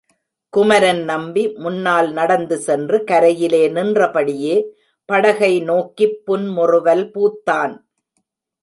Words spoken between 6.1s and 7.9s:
புன்முறுவல் பூத்தான்.